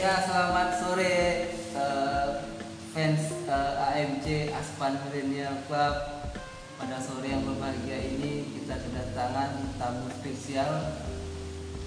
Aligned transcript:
Ya, 0.00 0.16
selamat 0.24 0.80
sore 0.80 1.52
eh, 1.76 2.28
fans 2.96 3.20
eh, 3.44 3.72
AMC 3.84 4.48
Aspan 4.48 4.96
Millennial 4.96 5.60
Club. 5.68 5.92
Pada 6.80 6.96
sore 7.04 7.28
yang 7.28 7.44
berbahagia 7.44 8.00
ini 8.08 8.48
kita 8.48 8.80
kedatangan 8.80 9.60
tamu 9.76 10.08
spesial 10.08 11.04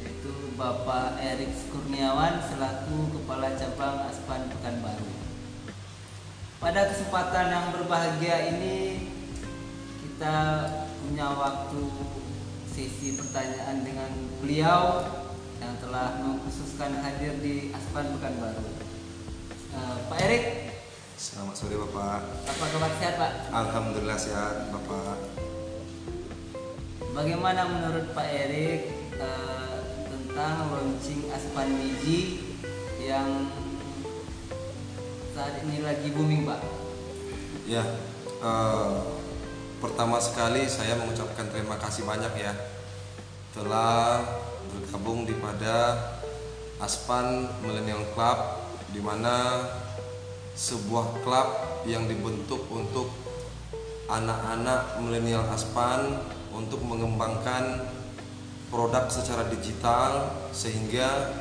yaitu 0.00 0.32
Bapak 0.56 1.20
Erik 1.20 1.52
Kurniawan 1.68 2.40
selaku 2.48 3.12
Kepala 3.12 3.52
Cabang 3.60 4.08
Aspan 4.08 4.48
Pekanbaru. 4.56 5.12
Pada 6.64 6.88
kesempatan 6.88 7.52
yang 7.52 7.66
berbahagia 7.76 8.56
ini 8.56 9.04
kita 10.00 10.36
punya 11.04 11.28
waktu 11.36 11.84
sesi 12.72 13.20
pertanyaan 13.20 13.84
dengan 13.84 14.10
beliau 14.40 15.04
yang 15.58 15.74
telah 15.82 16.22
mengkhususkan 16.22 17.02
hadir 17.02 17.34
di 17.42 17.74
Aspan 17.74 18.14
Pekanbaru. 18.14 18.62
Eh, 19.74 19.96
Pak 20.06 20.18
Erik, 20.22 20.44
Selamat 21.18 21.54
sore 21.58 21.74
Bapak. 21.74 22.22
apa 22.46 22.64
kabar 22.70 22.90
sehat 23.02 23.14
Pak? 23.18 23.32
Alhamdulillah 23.50 24.14
sehat 24.14 24.70
Bapak. 24.70 25.18
Bagaimana 27.10 27.66
menurut 27.66 28.14
Pak 28.14 28.28
Erik 28.30 28.86
eh, 29.18 29.76
tentang 30.06 30.70
launching 30.70 31.26
Aspan 31.34 31.74
Biji 31.74 32.54
yang 33.02 33.50
saat 35.34 35.58
ini 35.66 35.82
lagi 35.82 36.06
booming 36.14 36.46
Pak? 36.46 36.62
Ya, 37.66 37.82
eh, 38.38 38.90
pertama 39.82 40.22
sekali 40.22 40.70
saya 40.70 40.94
mengucapkan 41.02 41.50
terima 41.50 41.82
kasih 41.82 42.06
banyak 42.06 42.30
ya 42.38 42.54
telah 43.58 44.22
bergabung 44.68 45.24
di 45.24 45.34
pada 45.40 45.96
Aspan 46.78 47.48
Millennial 47.64 48.04
Club 48.14 48.38
di 48.92 49.00
mana 49.02 49.66
sebuah 50.58 51.22
klub 51.22 51.48
yang 51.86 52.10
dibentuk 52.10 52.66
untuk 52.70 53.10
anak-anak 54.08 54.98
milenial 55.04 55.44
Aspan 55.52 56.18
untuk 56.50 56.80
mengembangkan 56.82 57.86
produk 58.72 59.06
secara 59.12 59.46
digital 59.52 60.32
sehingga 60.50 61.36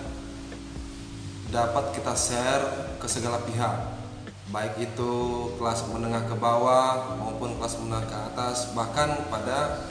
dapat 1.47 1.95
kita 1.95 2.13
share 2.13 2.65
ke 2.99 3.07
segala 3.07 3.39
pihak. 3.47 3.95
Baik 4.47 4.79
itu 4.79 5.13
kelas 5.59 5.87
menengah 5.91 6.23
ke 6.27 6.35
bawah 6.35 7.19
maupun 7.19 7.55
kelas 7.59 7.79
menengah 7.83 8.07
ke 8.07 8.17
atas 8.31 8.71
bahkan 8.71 9.27
pada 9.27 9.87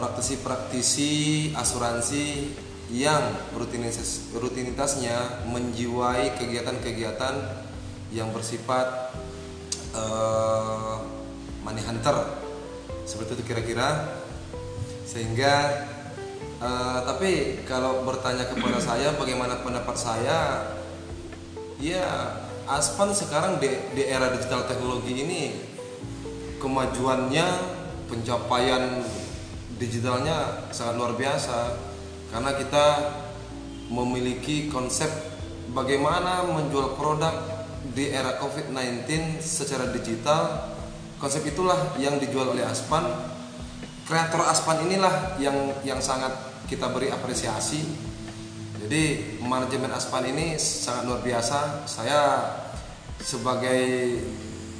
praktisi-praktisi 0.00 1.12
asuransi 1.52 2.48
yang 2.88 3.20
rutinitas, 3.52 4.32
rutinitasnya 4.32 5.44
menjiwai 5.52 6.40
kegiatan-kegiatan 6.40 7.36
yang 8.16 8.32
bersifat 8.32 9.12
eh, 9.92 10.96
money 11.60 11.84
hunter. 11.84 12.16
Seperti 13.04 13.36
itu 13.36 13.44
kira-kira. 13.52 14.08
Sehingga 15.04 15.84
eh, 16.64 16.98
tapi 17.04 17.60
kalau 17.68 18.00
bertanya 18.08 18.48
kepada 18.48 18.80
saya 18.88 19.12
bagaimana 19.20 19.60
pendapat 19.60 19.96
saya? 20.00 20.64
Ya 21.76 22.08
Aspan 22.68 23.10
sekarang 23.12 23.58
di, 23.60 23.66
di 23.96 24.04
era 24.06 24.30
digital 24.32 24.62
teknologi 24.68 25.16
ini 25.16 25.52
kemajuannya 26.60 27.46
pencapaian 28.06 29.00
digitalnya 29.80 30.68
sangat 30.68 31.00
luar 31.00 31.16
biasa 31.16 31.72
karena 32.28 32.52
kita 32.52 32.86
memiliki 33.88 34.68
konsep 34.68 35.08
bagaimana 35.72 36.44
menjual 36.44 37.00
produk 37.00 37.32
di 37.96 38.12
era 38.12 38.36
COVID-19 38.36 39.40
secara 39.40 39.88
digital. 39.88 40.68
Konsep 41.16 41.42
itulah 41.48 41.96
yang 41.96 42.20
dijual 42.20 42.52
oleh 42.52 42.62
Aspan. 42.64 43.02
Kreator 44.04 44.44
Aspan 44.44 44.84
inilah 44.84 45.40
yang 45.40 45.72
yang 45.82 45.98
sangat 45.98 46.32
kita 46.68 46.92
beri 46.92 47.08
apresiasi. 47.08 47.82
Jadi 48.84 49.36
manajemen 49.40 49.90
Aspan 49.92 50.28
ini 50.28 50.60
sangat 50.60 51.08
luar 51.08 51.20
biasa. 51.24 51.88
Saya 51.88 52.20
sebagai 53.20 54.16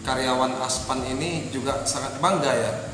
karyawan 0.04 0.60
Aspan 0.60 1.04
ini 1.08 1.52
juga 1.52 1.84
sangat 1.84 2.16
bangga 2.20 2.52
ya 2.56 2.89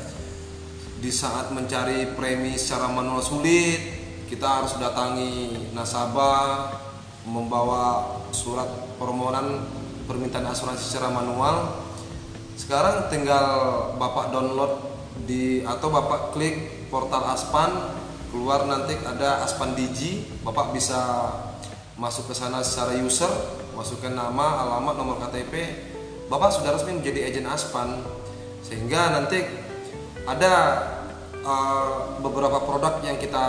di 0.97 1.13
saat 1.13 1.53
mencari 1.53 2.17
premi 2.17 2.57
secara 2.57 2.89
manual 2.89 3.21
sulit 3.21 3.79
kita 4.27 4.43
harus 4.43 4.75
datangi 4.75 5.71
nasabah 5.71 6.73
membawa 7.23 8.17
surat 8.35 8.67
permohonan 8.99 9.63
permintaan 10.03 10.51
asuransi 10.51 10.83
secara 10.83 11.11
manual. 11.11 11.83
Sekarang 12.59 13.07
tinggal 13.07 13.47
bapak 13.95 14.35
download 14.35 14.83
di 15.23 15.63
atau 15.63 15.87
bapak 15.87 16.35
klik 16.35 16.87
portal 16.91 17.23
Aspan. 17.31 17.95
Keluar 18.27 18.67
nanti 18.67 18.99
ada 19.07 19.47
Aspan 19.47 19.71
Digi. 19.79 20.43
Bapak 20.43 20.75
bisa 20.75 21.31
masuk 21.95 22.31
ke 22.31 22.33
sana 22.35 22.59
secara 22.59 22.99
user 22.99 23.31
masukkan 23.73 24.11
nama 24.11 24.65
alamat 24.65 24.95
nomor 24.97 25.17
KTP 25.21 25.53
bapak 26.27 26.49
sudah 26.49 26.75
resmi 26.75 26.99
menjadi 26.99 27.31
agen 27.31 27.47
Aspan. 27.47 28.03
Sehingga 28.59 29.15
nanti 29.15 29.39
ada 30.27 30.53
uh, 31.47 32.19
beberapa 32.19 32.59
produk 32.59 32.99
yang 32.99 33.15
kita 33.15 33.45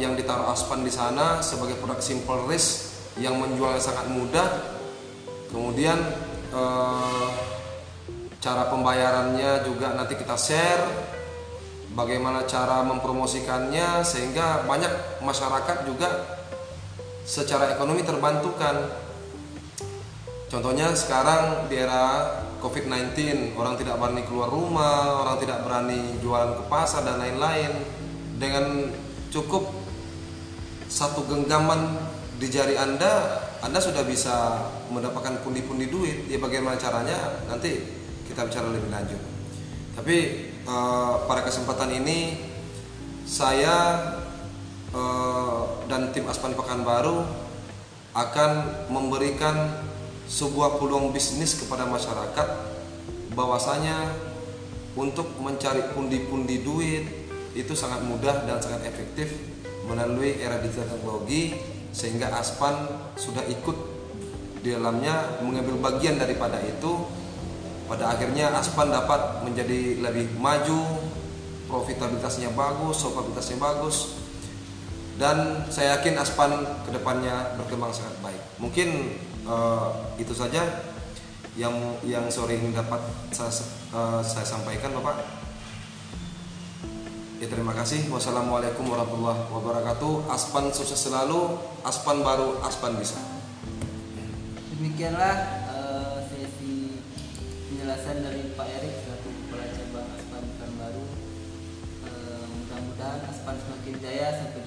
yang 0.00 0.16
ditaruh 0.16 0.48
Aspan 0.48 0.80
di 0.80 0.88
sana 0.88 1.44
sebagai 1.44 1.76
produk 1.76 2.00
simple 2.00 2.48
risk 2.48 2.96
yang 3.20 3.36
menjualnya 3.36 3.78
sangat 3.78 4.08
mudah. 4.08 4.48
Kemudian 5.52 6.00
uh, 6.50 7.28
cara 8.40 8.72
pembayarannya 8.72 9.62
juga 9.68 9.94
nanti 9.94 10.18
kita 10.18 10.34
share 10.34 10.82
bagaimana 11.94 12.42
cara 12.48 12.82
mempromosikannya 12.82 14.02
sehingga 14.02 14.66
banyak 14.66 15.22
masyarakat 15.22 15.86
juga 15.86 16.08
secara 17.22 17.76
ekonomi 17.76 18.02
terbantukan. 18.02 18.90
Contohnya 20.50 20.92
sekarang 20.96 21.66
di 21.70 21.78
era 21.78 22.43
COVID-19 22.64 23.52
orang 23.60 23.76
tidak 23.76 24.00
berani 24.00 24.24
keluar 24.24 24.48
rumah 24.48 25.20
orang 25.20 25.36
tidak 25.36 25.60
berani 25.68 26.16
jualan 26.24 26.56
ke 26.56 26.64
pasar 26.72 27.04
dan 27.04 27.20
lain-lain. 27.20 27.68
Dengan 28.40 28.88
cukup 29.28 29.68
satu 30.88 31.28
genggaman 31.28 32.00
di 32.40 32.48
jari 32.48 32.80
anda 32.80 33.44
anda 33.60 33.78
sudah 33.84 34.00
bisa 34.08 34.64
mendapatkan 34.88 35.44
pundi-pundi 35.44 35.92
duit. 35.92 36.24
Ya 36.24 36.40
bagaimana 36.40 36.80
caranya? 36.80 37.44
Nanti 37.52 37.84
kita 38.24 38.48
bicara 38.48 38.72
lebih 38.72 38.88
lanjut. 38.88 39.20
Tapi 40.00 40.16
eh, 40.64 41.14
pada 41.28 41.44
kesempatan 41.44 41.92
ini 42.00 42.48
saya 43.28 43.76
eh, 44.88 45.60
dan 45.84 46.16
tim 46.16 46.24
Aspan 46.32 46.56
Pekanbaru 46.56 47.28
akan 48.16 48.50
memberikan 48.88 49.84
sebuah 50.28 50.80
peluang 50.80 51.12
bisnis 51.12 51.60
kepada 51.60 51.84
masyarakat 51.84 52.48
bahwasanya 53.36 54.14
untuk 54.94 55.26
mencari 55.42 55.82
pundi-pundi 55.92 56.62
duit 56.62 57.04
itu 57.54 57.74
sangat 57.74 58.02
mudah 58.06 58.46
dan 58.46 58.58
sangat 58.62 58.86
efektif 58.86 59.30
melalui 59.86 60.38
era 60.40 60.58
digital 60.62 60.90
teknologi 60.90 61.54
sehingga 61.94 62.34
Aspan 62.34 62.74
sudah 63.14 63.46
ikut 63.46 63.76
di 64.64 64.74
dalamnya 64.74 65.44
mengambil 65.44 65.78
bagian 65.78 66.18
daripada 66.18 66.58
itu. 66.64 67.06
Pada 67.84 68.16
akhirnya 68.16 68.48
Aspan 68.56 68.88
dapat 68.88 69.44
menjadi 69.44 70.00
lebih 70.00 70.40
maju 70.40 71.04
profitabilitasnya 71.68 72.52
bagus 72.56 73.04
solvabilitasnya 73.04 73.60
bagus 73.60 74.16
dan 75.20 75.68
saya 75.68 76.00
yakin 76.00 76.16
Aspan 76.16 76.50
ke 76.88 76.90
depannya 76.90 77.54
berkembang 77.60 77.92
sangat 77.92 78.16
baik. 78.24 78.42
Mungkin 78.58 78.88
uh, 79.44 80.16
itu 80.16 80.32
saja 80.32 80.62
yang 81.54 81.74
yang 82.02 82.26
sore 82.26 82.58
ini 82.58 82.74
dapat 82.74 82.98
saya, 83.30 83.52
uh, 83.94 84.20
saya 84.24 84.42
sampaikan 84.42 84.90
Bapak 84.96 85.44
Ya, 87.42 87.50
terima 87.52 87.76
kasih. 87.76 88.08
Wassalamualaikum 88.08 88.88
warahmatullahi 88.88 89.52
wabarakatuh. 89.52 90.32
Aspan 90.32 90.72
sukses 90.72 90.96
selalu. 90.96 91.60
Aspan 91.84 92.24
baru, 92.24 92.56
Aspan 92.64 92.96
bisa. 92.96 93.20
Demikianlah 94.72 95.34
eh, 95.68 96.18
sesi 96.30 97.04
penjelasan 97.68 98.24
dari 98.24 98.48
Pak 98.56 98.64
Erik 98.80 98.96
selaku 98.96 99.28
Kepala 99.28 99.66
Cabang 99.76 100.08
Aspan 100.16 100.42
Pekanbaru. 100.56 101.04
Eh, 102.08 102.44
mudah-mudahan 102.48 103.20
Aspan 103.28 103.60
semakin 103.60 103.94
jaya 104.00 104.28
sampai 104.40 104.64